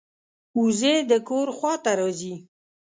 [0.59, 2.35] وزې د کور خوا ته راځي